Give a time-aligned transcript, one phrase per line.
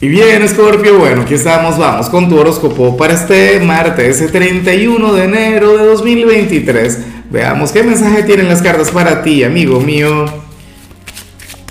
[0.00, 5.12] Y bien, Scorpio, bueno, aquí estamos, vamos con tu horóscopo para este martes, ese 31
[5.12, 6.98] de enero de 2023.
[7.30, 10.26] Veamos qué mensaje tienen las cartas para ti, amigo mío.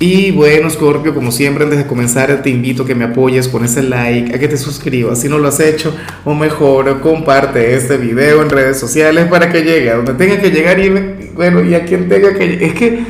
[0.01, 3.63] Y bueno, Scorpio, como siempre, antes de comenzar, te invito a que me apoyes con
[3.63, 7.95] ese like, a que te suscribas si no lo has hecho, o mejor, comparte este
[7.95, 10.89] video en redes sociales para que llegue a donde tenga que llegar y,
[11.33, 13.05] bueno, y a quien tenga que Es que,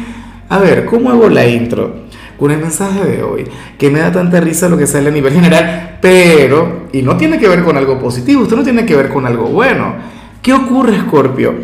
[0.48, 2.06] a ver, ¿cómo hago la intro?
[2.38, 3.46] Con el mensaje de hoy,
[3.78, 7.40] que me da tanta risa lo que sale a nivel general, pero, y no tiene
[7.40, 9.96] que ver con algo positivo, esto no tiene que ver con algo bueno.
[10.42, 11.56] ¿Qué ocurre, Scorpio?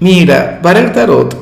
[0.00, 1.36] Mira, para el tarot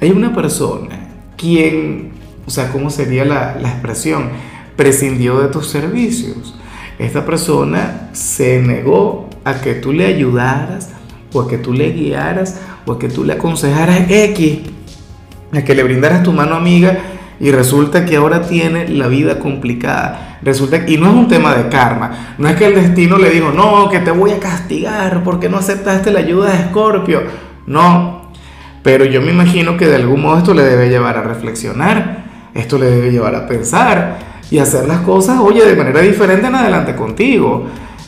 [0.00, 0.98] hay una persona
[1.36, 2.12] quien,
[2.46, 4.30] o sea, ¿cómo sería la, la expresión?
[4.76, 6.54] Prescindió de tus servicios.
[6.98, 10.90] Esta persona se negó a que tú le ayudaras,
[11.32, 14.60] o a que tú le guiaras, o a que tú le aconsejaras X,
[15.52, 16.98] a que le brindaras tu mano amiga
[17.38, 20.38] y resulta que ahora tiene la vida complicada.
[20.42, 23.50] Resulta y no es un tema de karma, no es que el destino le dijo,
[23.50, 27.22] "No, que te voy a castigar porque no aceptaste la ayuda de Escorpio."
[27.66, 28.30] No.
[28.82, 32.78] Pero yo me imagino que de algún modo esto le debe llevar a reflexionar, esto
[32.78, 34.18] le debe llevar a pensar
[34.50, 37.66] y hacer las cosas, oye, de manera diferente en adelante contigo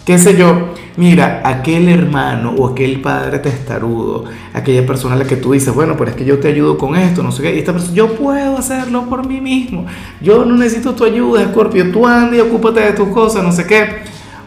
[0.09, 5.37] qué sé yo, mira, aquel hermano o aquel padre testarudo, aquella persona a la que
[5.37, 7.59] tú dices, bueno, pero es que yo te ayudo con esto, no sé qué, y
[7.59, 9.85] esta persona, yo puedo hacerlo por mí mismo,
[10.23, 13.67] yo no necesito tu ayuda, Scorpio, tú anda y ocúpate de tus cosas, no sé
[13.67, 13.85] qué.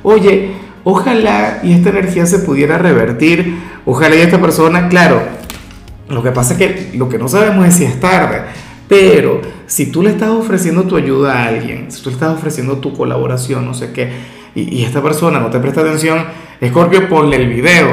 [0.01, 0.53] Oye,
[0.83, 5.21] ojalá y esta energía se pudiera revertir, ojalá y esta persona, claro,
[6.09, 8.41] lo que pasa es que lo que no sabemos es si es tarde.
[8.87, 12.79] Pero si tú le estás ofreciendo tu ayuda a alguien, si tú le estás ofreciendo
[12.79, 16.25] tu colaboración, no sé qué, y, esta persona no te presta atención,
[16.65, 17.87] Scorpio, ponle el video.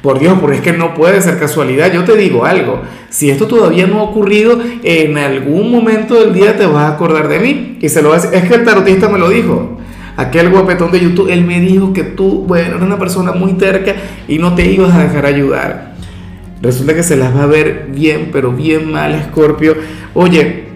[0.00, 1.92] Por Dios, porque es que no puede ser casualidad.
[1.92, 6.56] Yo te digo algo, si esto todavía no ha ocurrido, en algún momento del día
[6.56, 7.78] te vas a acordar de mí.
[7.80, 8.34] Y se lo va a decir.
[8.34, 9.78] Es que el tarotista me lo dijo.
[10.16, 13.94] Aquel guapetón de YouTube, él me dijo que tú, bueno, eres una persona muy terca
[14.28, 15.94] y no te ibas a dejar ayudar.
[16.62, 19.74] Resulta que se las va a ver bien, pero bien mal, Scorpio.
[20.12, 20.66] Oye,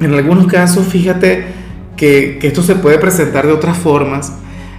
[0.00, 1.44] en algunos casos, fíjate
[1.96, 4.38] que esto se puede presentar de otras formas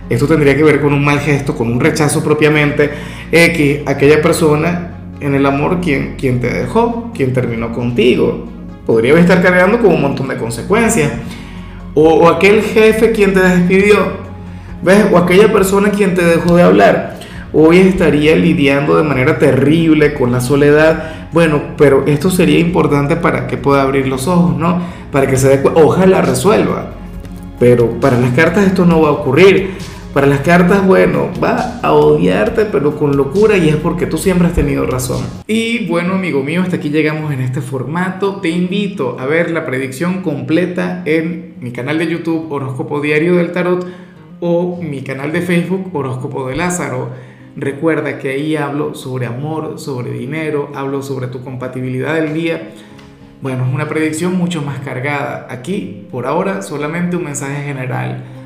[0.10, 2.92] esto tendría que ver con un mal gesto, con un rechazo propiamente,
[3.32, 8.46] X, aquella persona en el amor quien, quien te dejó, quien terminó contigo.
[8.86, 11.12] Podría estar cargando con un montón de consecuencias.
[11.96, 13.96] O, aquel jefe quien te despidió,
[14.84, 15.06] ¿ves?
[15.12, 17.20] O aquella persona quien te dejó de hablar.
[17.54, 21.30] Hoy estaría lidiando de manera terrible con la soledad.
[21.32, 24.82] Bueno, pero esto sería importante para que pueda abrir los ojos, ¿no?
[25.12, 26.92] Para que se dé Ojalá resuelva.
[27.58, 29.78] Pero para las cartas esto no va a ocurrir
[30.16, 34.48] para las cartas, bueno, va a odiarte, pero con locura y es porque tú siempre
[34.48, 35.22] has tenido razón.
[35.46, 38.38] Y bueno, amigo mío, hasta aquí llegamos en este formato.
[38.40, 43.52] Te invito a ver la predicción completa en mi canal de YouTube Horóscopo Diario del
[43.52, 43.86] Tarot
[44.40, 47.10] o mi canal de Facebook Horóscopo de Lázaro.
[47.58, 52.70] Recuerda que ahí hablo sobre amor, sobre dinero, hablo sobre tu compatibilidad del día.
[53.42, 55.48] Bueno, es una predicción mucho más cargada.
[55.50, 58.24] Aquí, por ahora, solamente un mensaje general